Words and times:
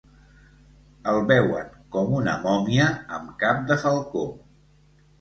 El 1.11 1.21
veuen 1.33 1.69
com 1.97 2.17
una 2.23 2.35
mòmia 2.49 2.91
amb 3.21 3.39
cap 3.47 3.65
de 3.71 3.83
falcó. 3.89 4.29